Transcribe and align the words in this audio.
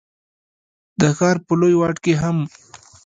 د 0.99 1.01
ښار 1.17 1.37
په 1.45 1.53
لوی 1.59 1.73
واټ 1.79 1.97
کي 2.03 2.13
هم، 2.21 2.37